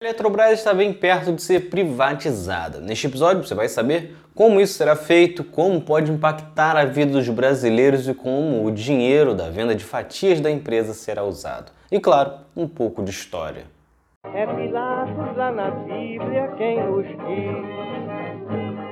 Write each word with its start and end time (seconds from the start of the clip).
A 0.00 0.04
Eletrobras 0.04 0.60
está 0.60 0.72
bem 0.72 0.92
perto 0.92 1.32
de 1.32 1.42
ser 1.42 1.70
privatizada. 1.70 2.78
Neste 2.78 3.08
episódio 3.08 3.42
você 3.42 3.52
vai 3.52 3.68
saber 3.68 4.14
como 4.32 4.60
isso 4.60 4.74
será 4.74 4.94
feito, 4.94 5.42
como 5.42 5.80
pode 5.80 6.12
impactar 6.12 6.76
a 6.76 6.84
vida 6.84 7.10
dos 7.10 7.28
brasileiros 7.28 8.06
e 8.06 8.14
como 8.14 8.64
o 8.64 8.70
dinheiro 8.70 9.34
da 9.34 9.50
venda 9.50 9.74
de 9.74 9.82
fatias 9.82 10.40
da 10.40 10.48
empresa 10.48 10.94
será 10.94 11.24
usado. 11.24 11.72
E 11.90 11.98
claro, 11.98 12.30
um 12.56 12.68
pouco 12.68 13.02
de 13.02 13.10
história. 13.10 13.64
É 14.32 14.46
Pilatos 14.46 15.36
lá 15.36 15.50
na 15.50 15.72
Bíblia 15.72 16.46
quem 16.56 16.80
nos 16.80 17.04
diz. 17.04 17.58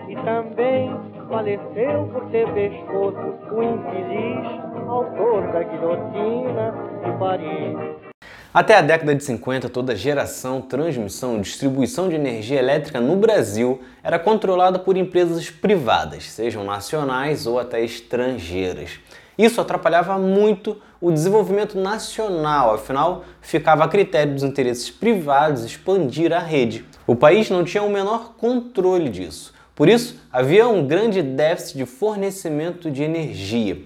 E 0.08 0.16
também 0.24 0.90
faleceu 1.28 2.08
por 2.12 2.28
ter 2.32 2.52
pescoço 2.52 3.54
o 3.54 3.62
infeliz 3.62 4.88
autor 4.88 5.52
da 5.52 5.62
guilhotina 5.62 6.74
de 7.04 7.16
Paris. 7.16 8.15
Até 8.56 8.74
a 8.74 8.80
década 8.80 9.14
de 9.14 9.22
50, 9.22 9.68
toda 9.68 9.94
geração, 9.94 10.62
transmissão 10.62 11.36
e 11.36 11.40
distribuição 11.42 12.08
de 12.08 12.14
energia 12.14 12.58
elétrica 12.58 12.98
no 12.98 13.14
Brasil 13.14 13.82
era 14.02 14.18
controlada 14.18 14.78
por 14.78 14.96
empresas 14.96 15.50
privadas, 15.50 16.30
sejam 16.30 16.64
nacionais 16.64 17.46
ou 17.46 17.58
até 17.58 17.84
estrangeiras. 17.84 18.92
Isso 19.36 19.60
atrapalhava 19.60 20.16
muito 20.16 20.80
o 21.02 21.12
desenvolvimento 21.12 21.78
nacional, 21.78 22.72
afinal, 22.72 23.26
ficava 23.42 23.84
a 23.84 23.88
critério 23.88 24.32
dos 24.32 24.42
interesses 24.42 24.88
privados 24.88 25.62
expandir 25.62 26.32
a 26.32 26.38
rede. 26.38 26.82
O 27.06 27.14
país 27.14 27.50
não 27.50 27.62
tinha 27.62 27.82
o 27.82 27.90
menor 27.90 28.36
controle 28.38 29.10
disso. 29.10 29.52
Por 29.74 29.86
isso, 29.86 30.18
havia 30.32 30.66
um 30.66 30.86
grande 30.86 31.20
déficit 31.20 31.76
de 31.76 31.84
fornecimento 31.84 32.90
de 32.90 33.02
energia. 33.02 33.76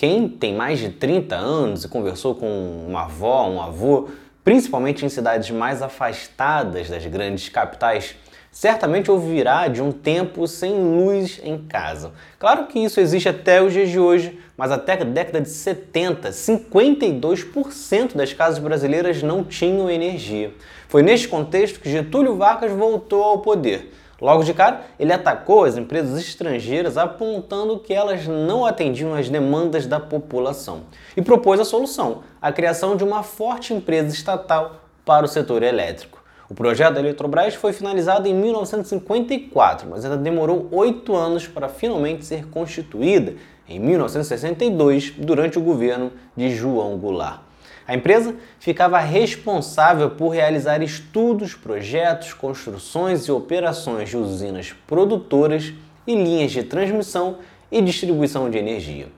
Quem 0.00 0.30
tem 0.30 0.54
mais 0.54 0.78
de 0.78 0.88
30 0.88 1.36
anos 1.36 1.84
e 1.84 1.88
conversou 1.88 2.34
com 2.34 2.86
uma 2.88 3.02
avó, 3.02 3.46
um 3.46 3.60
avô, 3.60 4.08
principalmente 4.50 5.06
em 5.06 5.08
cidades 5.08 5.48
mais 5.52 5.80
afastadas 5.80 6.90
das 6.90 7.06
grandes 7.06 7.48
capitais, 7.48 8.16
certamente 8.50 9.08
ouvirá 9.08 9.68
de 9.68 9.80
um 9.80 9.92
tempo 9.92 10.44
sem 10.48 10.72
luz 10.72 11.40
em 11.44 11.56
casa. 11.56 12.10
Claro 12.36 12.66
que 12.66 12.80
isso 12.80 12.98
existe 12.98 13.28
até 13.28 13.62
os 13.62 13.72
dias 13.72 13.88
de 13.90 14.00
hoje, 14.00 14.40
mas 14.56 14.72
até 14.72 14.94
a 14.94 15.04
década 15.04 15.40
de 15.40 15.48
70, 15.48 16.30
52% 16.30 18.16
das 18.16 18.32
casas 18.32 18.58
brasileiras 18.58 19.22
não 19.22 19.44
tinham 19.44 19.88
energia. 19.88 20.52
Foi 20.88 21.00
neste 21.00 21.28
contexto 21.28 21.78
que 21.78 21.88
Getúlio 21.88 22.34
Vargas 22.34 22.72
voltou 22.72 23.22
ao 23.22 23.38
poder 23.38 23.92
Logo 24.20 24.42
de 24.42 24.52
cara, 24.52 24.82
ele 24.98 25.12
atacou 25.12 25.64
as 25.64 25.76
empresas 25.76 26.20
estrangeiras 26.20 26.98
apontando 26.98 27.78
que 27.78 27.94
elas 27.94 28.26
não 28.26 28.66
atendiam 28.66 29.14
às 29.14 29.28
demandas 29.28 29.86
da 29.86 29.98
população 29.98 30.82
e 31.16 31.22
propôs 31.22 31.58
a 31.58 31.64
solução, 31.64 32.22
a 32.40 32.52
criação 32.52 32.96
de 32.96 33.04
uma 33.04 33.22
forte 33.22 33.72
empresa 33.72 34.14
estatal 34.14 34.76
para 35.04 35.24
o 35.24 35.28
setor 35.28 35.62
elétrico. 35.62 36.20
O 36.50 36.54
projeto 36.54 36.94
da 36.94 37.00
Eletrobras 37.00 37.54
foi 37.54 37.72
finalizado 37.72 38.26
em 38.26 38.34
1954, 38.34 39.88
mas 39.88 40.04
ainda 40.04 40.16
demorou 40.16 40.68
oito 40.72 41.14
anos 41.14 41.46
para 41.46 41.68
finalmente 41.68 42.24
ser 42.24 42.48
constituída 42.48 43.34
em 43.68 43.78
1962, 43.78 45.14
durante 45.16 45.56
o 45.56 45.62
governo 45.62 46.10
de 46.36 46.50
João 46.50 46.98
Goulart. 46.98 47.49
A 47.86 47.94
empresa 47.94 48.36
ficava 48.58 48.98
responsável 48.98 50.10
por 50.10 50.28
realizar 50.28 50.82
estudos, 50.82 51.54
projetos, 51.54 52.32
construções 52.32 53.26
e 53.26 53.32
operações 53.32 54.08
de 54.08 54.16
usinas 54.16 54.72
produtoras 54.86 55.72
e 56.06 56.14
linhas 56.14 56.52
de 56.52 56.62
transmissão 56.62 57.38
e 57.70 57.80
distribuição 57.80 58.50
de 58.50 58.58
energia. 58.58 59.08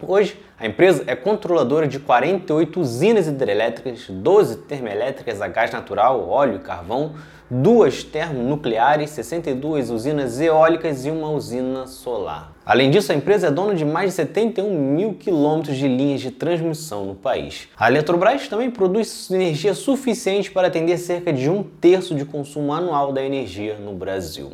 Hoje, 0.00 0.36
a 0.62 0.66
empresa 0.66 1.02
é 1.08 1.16
controladora 1.16 1.88
de 1.88 1.98
48 1.98 2.78
usinas 2.78 3.26
hidrelétricas, 3.26 4.06
12 4.08 4.58
termoelétricas 4.58 5.42
a 5.42 5.48
gás 5.48 5.72
natural, 5.72 6.28
óleo 6.28 6.54
e 6.54 6.58
carvão, 6.60 7.14
duas 7.50 8.04
termonucleares, 8.04 9.10
62 9.10 9.90
usinas 9.90 10.40
eólicas 10.40 11.04
e 11.04 11.10
uma 11.10 11.30
usina 11.30 11.88
solar. 11.88 12.52
Além 12.64 12.92
disso, 12.92 13.10
a 13.10 13.14
empresa 13.16 13.48
é 13.48 13.50
dona 13.50 13.74
de 13.74 13.84
mais 13.84 14.10
de 14.10 14.14
71 14.14 14.72
mil 14.72 15.14
quilômetros 15.14 15.76
de 15.76 15.88
linhas 15.88 16.20
de 16.20 16.30
transmissão 16.30 17.06
no 17.06 17.16
país. 17.16 17.68
A 17.76 17.90
Eletrobras 17.90 18.46
também 18.46 18.70
produz 18.70 19.28
energia 19.32 19.74
suficiente 19.74 20.48
para 20.48 20.68
atender 20.68 20.96
cerca 20.96 21.32
de 21.32 21.50
um 21.50 21.64
terço 21.64 22.14
de 22.14 22.24
consumo 22.24 22.72
anual 22.72 23.12
da 23.12 23.20
energia 23.20 23.78
no 23.78 23.94
Brasil. 23.94 24.52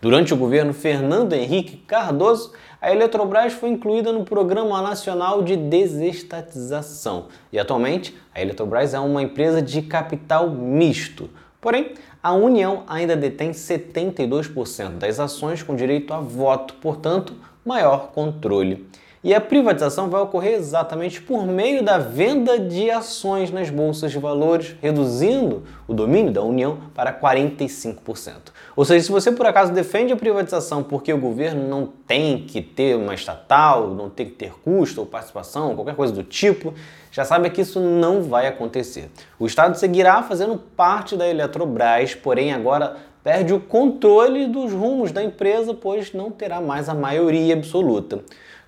Durante 0.00 0.32
o 0.32 0.36
governo 0.38 0.72
Fernando 0.72 1.34
Henrique 1.34 1.76
Cardoso, 1.86 2.52
a 2.80 2.90
Eletrobras 2.90 3.52
foi 3.52 3.68
incluída 3.68 4.10
no 4.10 4.24
Programa 4.24 4.80
Nacional 4.80 5.42
de 5.42 5.49
Desestatização 5.56 7.26
e 7.52 7.58
atualmente 7.58 8.16
a 8.34 8.40
Eletrobras 8.40 8.94
é 8.94 8.98
uma 8.98 9.22
empresa 9.22 9.60
de 9.60 9.82
capital 9.82 10.50
misto. 10.50 11.30
Porém, 11.60 11.94
a 12.22 12.32
União 12.32 12.84
ainda 12.86 13.16
detém 13.16 13.50
72% 13.50 14.98
das 14.98 15.20
ações 15.20 15.62
com 15.62 15.76
direito 15.76 16.12
a 16.12 16.20
voto, 16.20 16.74
portanto, 16.74 17.34
maior 17.64 18.12
controle. 18.12 18.86
E 19.22 19.34
a 19.34 19.40
privatização 19.40 20.08
vai 20.08 20.18
ocorrer 20.22 20.54
exatamente 20.54 21.20
por 21.20 21.46
meio 21.46 21.84
da 21.84 21.98
venda 21.98 22.58
de 22.58 22.90
ações 22.90 23.50
nas 23.50 23.68
bolsas 23.68 24.10
de 24.10 24.18
valores, 24.18 24.74
reduzindo 24.80 25.62
o 25.86 25.92
domínio 25.92 26.32
da 26.32 26.42
União 26.42 26.78
para 26.94 27.12
45%. 27.12 28.50
Ou 28.74 28.82
seja, 28.82 29.04
se 29.04 29.12
você 29.12 29.30
por 29.30 29.44
acaso 29.44 29.74
defende 29.74 30.10
a 30.10 30.16
privatização 30.16 30.82
porque 30.82 31.12
o 31.12 31.18
governo 31.18 31.68
não 31.68 31.86
tem 32.06 32.46
que 32.46 32.62
ter 32.62 32.96
uma 32.96 33.12
estatal, 33.12 33.90
não 33.90 34.08
tem 34.08 34.24
que 34.24 34.32
ter 34.32 34.54
custo 34.64 35.02
ou 35.02 35.06
participação, 35.06 35.74
qualquer 35.74 35.94
coisa 35.94 36.14
do 36.14 36.24
tipo, 36.24 36.72
já 37.12 37.22
sabe 37.22 37.50
que 37.50 37.60
isso 37.60 37.78
não 37.78 38.22
vai 38.22 38.46
acontecer. 38.46 39.10
O 39.38 39.44
Estado 39.44 39.76
seguirá 39.76 40.22
fazendo 40.22 40.56
parte 40.56 41.14
da 41.14 41.28
Eletrobras, 41.28 42.14
porém 42.14 42.54
agora 42.54 42.96
perde 43.22 43.52
o 43.52 43.60
controle 43.60 44.46
dos 44.46 44.72
rumos 44.72 45.12
da 45.12 45.22
empresa, 45.22 45.74
pois 45.74 46.14
não 46.14 46.30
terá 46.30 46.58
mais 46.58 46.88
a 46.88 46.94
maioria 46.94 47.52
absoluta. 47.52 48.20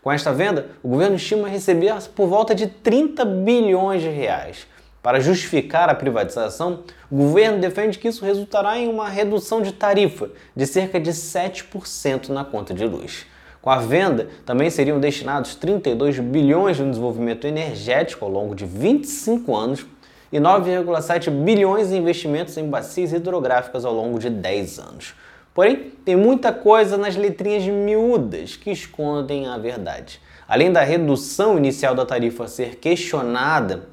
Com 0.03 0.11
esta 0.11 0.33
venda, 0.33 0.67
o 0.83 0.89
governo 0.89 1.15
estima 1.15 1.49
receber 1.49 1.95
por 2.17 2.27
volta 2.27 2.57
de 2.57 2.67
30 2.67 3.25
bilhões 3.25 4.03
de 4.03 4.09
reais. 4.09 4.67
Para 5.01 5.21
justificar 5.21 5.89
a 5.89 5.95
privatização, 5.95 6.81
o 7.09 7.17
governo 7.17 7.61
defende 7.61 7.99
que 7.99 8.09
isso 8.09 8.25
resultará 8.25 8.77
em 8.77 8.89
uma 8.89 9.09
redução 9.09 9.63
de 9.63 9.73
tarifa 9.73 10.31
de 10.57 10.67
cerca 10.67 10.99
de 10.99 11.13
7% 11.13 12.31
na 12.31 12.45
conta 12.45 12.75
de 12.75 12.85
luz. 12.85 13.27
Com 13.61 13.71
a 13.71 13.79
venda, 13.79 14.29
também 14.45 14.71
seriam 14.71 14.99
destinados 14.99 15.55
32 15.55 16.19
bilhões 16.19 16.81
no 16.81 16.91
desenvolvimento 16.91 17.47
energético 17.47 18.25
ao 18.25 18.31
longo 18.31 18.57
de 18.57 18.65
25 18.65 19.55
anos 19.55 19.87
e 20.33 20.39
9,7 20.39 21.31
bilhões 21.31 21.93
em 21.93 21.99
investimentos 21.99 22.57
em 22.57 22.69
bacias 22.69 23.13
hidrográficas 23.13 23.85
ao 23.85 23.95
longo 23.95 24.19
de 24.19 24.29
10 24.29 24.81
anos. 24.81 25.15
Porém, 25.55 25.93
tem 26.05 26.17
muita 26.17 26.53
coisa 26.53 26.97
nas 26.97 27.17
letrinhas 27.17 27.65
miúdas 27.65 28.57
que 28.57 28.71
escondem 28.71 29.47
a 29.47 29.59
verdade. 29.59 30.21
Além 30.49 30.71
da 30.71 30.83
redução 30.83 31.57
inicial 31.57 31.95
da 31.95 32.05
tarifa 32.07 32.47
ser 32.47 32.77
questionada, 32.77 33.89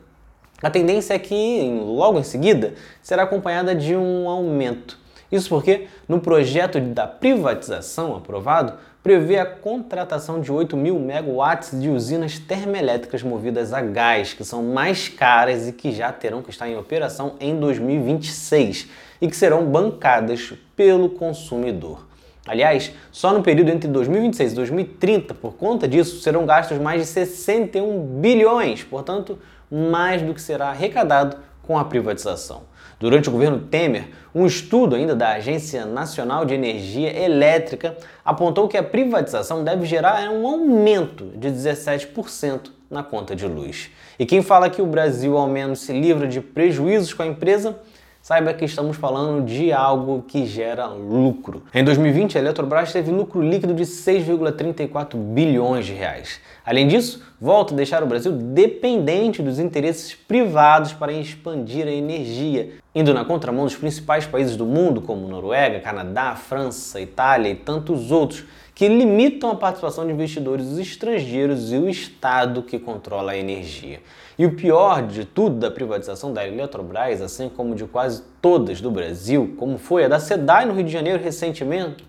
a 0.62 0.70
tendência 0.70 1.14
é 1.14 1.20
que, 1.20 1.72
logo 1.82 2.20
em 2.20 2.24
seguida, 2.24 2.74
será 3.02 3.24
acompanhada 3.24 3.74
de 3.74 3.96
um 3.96 4.28
aumento. 4.28 4.99
Isso 5.32 5.50
porque, 5.50 5.88
no 6.08 6.20
projeto 6.20 6.80
da 6.80 7.06
privatização 7.06 8.16
aprovado, 8.16 8.74
prevê 9.04 9.38
a 9.40 9.46
contratação 9.46 10.42
de 10.42 10.52
8 10.52 10.76
mil 10.76 11.00
megawatts 11.00 11.80
de 11.80 11.90
usinas 11.90 12.40
termoelétricas 12.40 13.24
movidas 13.24 13.72
a 13.74 13.82
gás, 13.82 14.34
que 14.34 14.44
são 14.44 14.64
mais 14.64 15.08
caras 15.08 15.68
e 15.68 15.72
que 15.72 15.92
já 15.92 16.12
terão 16.12 16.42
que 16.42 16.50
estar 16.50 16.68
em 16.68 16.78
operação 16.78 17.36
em 17.40 17.60
2026 17.60 18.90
e 19.22 19.28
que 19.28 19.36
serão 19.36 19.66
bancadas 19.66 20.54
pelo 20.76 21.10
consumidor. 21.10 22.08
Aliás, 22.48 22.92
só 23.12 23.32
no 23.32 23.44
período 23.44 23.70
entre 23.70 23.88
2026 23.88 24.52
e 24.52 24.56
2030, 24.56 25.34
por 25.36 25.54
conta 25.54 25.88
disso, 25.88 26.20
serão 26.22 26.46
gastos 26.46 26.80
mais 26.80 27.02
de 27.02 27.08
61 27.08 28.20
bilhões, 28.20 28.84
portanto, 28.84 29.38
mais 29.70 30.22
do 30.22 30.34
que 30.34 30.42
será 30.42 30.70
arrecadado 30.70 31.38
com 31.70 31.78
a 31.78 31.86
privatização. 31.86 32.64
Durante 33.00 33.30
o 33.30 33.32
governo 33.32 33.60
Temer, 33.60 34.08
um 34.34 34.44
estudo 34.48 34.96
ainda 34.96 35.16
da 35.16 35.34
Agência 35.34 35.86
Nacional 35.86 36.44
de 36.44 36.56
Energia 36.56 37.16
Elétrica 37.16 37.96
apontou 38.26 38.68
que 38.68 38.76
a 38.76 38.82
privatização 38.82 39.64
deve 39.64 39.86
gerar 39.86 40.32
um 40.32 40.48
aumento 40.48 41.26
de 41.36 41.48
17% 41.48 42.72
na 42.90 43.04
conta 43.04 43.36
de 43.36 43.46
luz. 43.46 43.92
E 44.18 44.26
quem 44.26 44.42
fala 44.42 44.68
que 44.68 44.82
o 44.82 44.88
Brasil 44.88 45.38
ao 45.38 45.48
menos 45.48 45.82
se 45.82 45.94
livra 45.94 46.28
de 46.28 46.42
prejuízos 46.42 47.14
com 47.14 47.22
a 47.22 47.28
empresa 47.28 47.80
saiba 48.22 48.54
que 48.54 48.66
estamos 48.66 48.98
falando 48.98 49.46
de 49.46 49.72
algo 49.72 50.24
que 50.28 50.46
gera 50.46 50.86
lucro. 50.88 51.64
Em 51.74 51.84
2020, 51.84 52.38
a 52.38 52.42
Eletrobras 52.42 52.92
teve 52.92 53.12
lucro 53.12 53.42
líquido 53.42 53.74
de 53.74 53.84
6,34 53.84 55.16
bilhões 55.16 55.86
de 55.86 55.94
reais. 55.94 56.40
Além 56.66 56.88
disso, 56.88 57.24
volta 57.40 57.74
a 57.74 57.78
deixar 57.78 58.04
o 58.04 58.08
Brasil 58.08 58.32
dependente 58.32 59.42
dos 59.42 59.58
interesses 59.58 60.14
privados 60.14 60.94
para 60.94 61.12
expandir 61.12 61.88
a 61.88 61.92
energia, 61.92 62.74
indo 62.94 63.14
na 63.14 63.24
contramão 63.24 63.66
dos 63.66 63.76
principais 63.76 64.26
países 64.26 64.56
do 64.56 64.66
mundo, 64.66 65.02
como 65.02 65.28
Noruega, 65.28 65.80
Canadá, 65.80 66.36
França, 66.36 67.00
Itália 67.00 67.50
e 67.50 67.56
tantos 67.56 68.12
outros, 68.12 68.46
que 68.80 68.88
limitam 68.88 69.52
a 69.52 69.56
participação 69.56 70.08
de 70.08 70.14
investidores 70.14 70.78
estrangeiros 70.78 71.74
e 71.74 71.76
o 71.76 71.90
Estado 71.90 72.64
que 72.64 72.80
controla 72.80 73.34
a 73.34 73.38
energia. 73.38 74.00
E 74.38 74.46
o 74.46 74.56
pior 74.56 75.06
de 75.06 75.26
tudo 75.26 75.58
da 75.58 75.70
privatização 75.70 76.32
da 76.32 76.48
Eletrobras, 76.48 77.22
assim 77.22 77.50
como 77.50 77.76
de 77.76 77.84
quase 77.84 78.24
todas 78.42 78.80
do 78.80 78.90
Brasil, 78.90 79.54
como 79.58 79.78
foi 79.78 80.06
a 80.06 80.08
da 80.08 80.18
SEDAI 80.18 80.66
no 80.66 80.74
Rio 80.74 80.86
de 80.86 80.94
Janeiro 80.94 81.22
recentemente, 81.22 82.06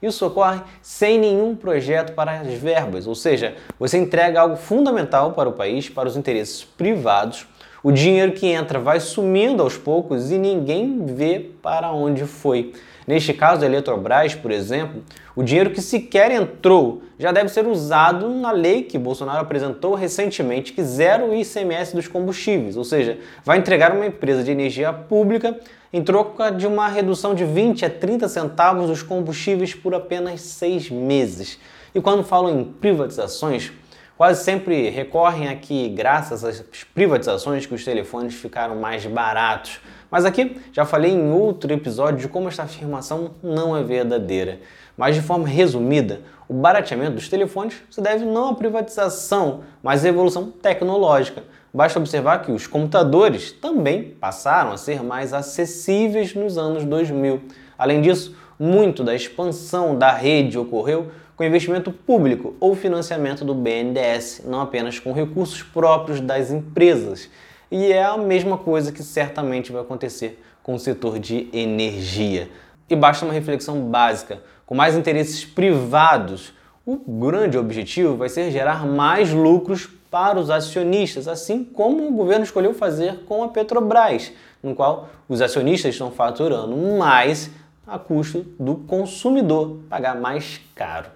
isso 0.00 0.24
ocorre 0.24 0.62
sem 0.80 1.18
nenhum 1.18 1.54
projeto 1.54 2.14
para 2.14 2.40
as 2.40 2.54
verbas, 2.54 3.06
ou 3.06 3.14
seja, 3.14 3.54
você 3.78 3.98
entrega 3.98 4.40
algo 4.40 4.56
fundamental 4.56 5.32
para 5.32 5.50
o 5.50 5.52
país, 5.52 5.90
para 5.90 6.08
os 6.08 6.16
interesses 6.16 6.64
privados. 6.64 7.46
O 7.82 7.92
dinheiro 7.92 8.32
que 8.32 8.46
entra 8.46 8.78
vai 8.78 9.00
sumindo 9.00 9.62
aos 9.62 9.76
poucos 9.76 10.30
e 10.30 10.38
ninguém 10.38 11.04
vê 11.04 11.50
para 11.60 11.92
onde 11.92 12.24
foi. 12.24 12.72
Neste 13.06 13.32
caso 13.32 13.60
da 13.60 13.66
Eletrobras, 13.66 14.34
por 14.34 14.50
exemplo, 14.50 15.02
o 15.36 15.42
dinheiro 15.42 15.70
que 15.70 15.80
sequer 15.80 16.32
entrou 16.32 17.02
já 17.16 17.30
deve 17.30 17.48
ser 17.48 17.66
usado 17.66 18.28
na 18.30 18.50
lei 18.50 18.82
que 18.82 18.98
Bolsonaro 18.98 19.40
apresentou 19.40 19.94
recentemente, 19.94 20.72
que 20.72 20.82
zera 20.82 21.24
o 21.24 21.32
ICMS 21.32 21.94
dos 21.94 22.08
combustíveis, 22.08 22.76
ou 22.76 22.82
seja, 22.82 23.18
vai 23.44 23.58
entregar 23.58 23.92
uma 23.92 24.06
empresa 24.06 24.42
de 24.42 24.50
energia 24.50 24.92
pública 24.92 25.56
em 25.92 26.02
troca 26.02 26.50
de 26.50 26.66
uma 26.66 26.88
redução 26.88 27.32
de 27.32 27.44
20 27.44 27.84
a 27.84 27.90
30 27.90 28.28
centavos 28.28 28.88
dos 28.88 29.02
combustíveis 29.02 29.72
por 29.72 29.94
apenas 29.94 30.40
seis 30.40 30.90
meses. 30.90 31.60
E 31.94 32.00
quando 32.00 32.24
falam 32.24 32.60
em 32.60 32.64
privatizações, 32.64 33.72
quase 34.16 34.44
sempre 34.44 34.88
recorrem 34.88 35.48
a 35.48 35.56
que, 35.56 35.88
graças 35.88 36.44
às 36.44 36.64
privatizações, 36.94 37.66
que 37.66 37.74
os 37.74 37.84
telefones 37.84 38.34
ficaram 38.34 38.76
mais 38.76 39.04
baratos. 39.04 39.80
Mas 40.10 40.24
aqui 40.24 40.60
já 40.72 40.84
falei 40.84 41.12
em 41.12 41.30
outro 41.30 41.72
episódio 41.72 42.20
de 42.20 42.28
como 42.28 42.48
esta 42.48 42.62
afirmação 42.62 43.32
não 43.42 43.76
é 43.76 43.82
verdadeira. 43.82 44.60
Mas 44.96 45.14
de 45.14 45.20
forma 45.20 45.46
resumida, 45.46 46.22
o 46.48 46.54
barateamento 46.54 47.16
dos 47.16 47.28
telefones 47.28 47.76
se 47.90 48.00
deve 48.00 48.24
não 48.24 48.48
à 48.48 48.54
privatização, 48.54 49.60
mas 49.82 50.04
à 50.04 50.08
evolução 50.08 50.50
tecnológica. 50.50 51.42
Basta 51.74 51.98
observar 51.98 52.40
que 52.40 52.50
os 52.50 52.66
computadores 52.66 53.52
também 53.52 54.02
passaram 54.02 54.72
a 54.72 54.78
ser 54.78 55.02
mais 55.02 55.34
acessíveis 55.34 56.34
nos 56.34 56.56
anos 56.56 56.84
2000. 56.84 57.42
Além 57.76 58.00
disso, 58.00 58.34
muito 58.58 59.04
da 59.04 59.14
expansão 59.14 59.98
da 59.98 60.12
rede 60.12 60.56
ocorreu 60.56 61.08
com 61.36 61.44
investimento 61.44 61.92
público 61.92 62.56
ou 62.58 62.74
financiamento 62.74 63.44
do 63.44 63.54
BNDES, 63.54 64.42
não 64.46 64.60
apenas 64.60 64.98
com 64.98 65.12
recursos 65.12 65.62
próprios 65.62 66.20
das 66.20 66.50
empresas. 66.50 67.28
E 67.70 67.92
é 67.92 68.02
a 68.02 68.16
mesma 68.16 68.56
coisa 68.56 68.90
que 68.90 69.02
certamente 69.02 69.70
vai 69.70 69.82
acontecer 69.82 70.42
com 70.62 70.74
o 70.74 70.78
setor 70.78 71.18
de 71.18 71.48
energia. 71.52 72.48
E 72.88 72.96
basta 72.96 73.24
uma 73.24 73.34
reflexão 73.34 73.82
básica: 73.82 74.42
com 74.64 74.74
mais 74.74 74.96
interesses 74.96 75.44
privados, 75.44 76.54
o 76.86 76.96
grande 76.96 77.58
objetivo 77.58 78.16
vai 78.16 78.28
ser 78.28 78.50
gerar 78.50 78.86
mais 78.86 79.32
lucros 79.32 79.88
para 80.10 80.38
os 80.38 80.48
acionistas, 80.48 81.28
assim 81.28 81.64
como 81.64 82.08
o 82.08 82.12
governo 82.12 82.44
escolheu 82.44 82.72
fazer 82.72 83.24
com 83.26 83.42
a 83.42 83.48
Petrobras, 83.48 84.32
no 84.62 84.74
qual 84.74 85.10
os 85.28 85.42
acionistas 85.42 85.94
estão 85.94 86.10
faturando 86.10 86.76
mais 86.96 87.50
a 87.86 87.98
custo 87.98 88.46
do 88.58 88.76
consumidor 88.76 89.80
pagar 89.90 90.14
mais 90.14 90.60
caro. 90.74 91.15